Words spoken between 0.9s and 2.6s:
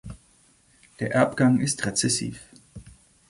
Der Erbgang ist rezessiv.